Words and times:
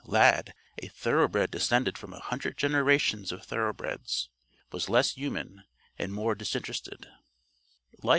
Lad, 0.03 0.55
a 0.79 0.87
thoroughbred 0.87 1.51
descended 1.51 1.95
from 1.95 2.11
a 2.11 2.19
hundred 2.19 2.57
generations 2.57 3.31
of 3.31 3.45
thoroughbreds, 3.45 4.29
was 4.71 4.89
less 4.89 5.11
human 5.11 5.63
and 5.95 6.11
more 6.11 6.33
disinterested. 6.33 7.05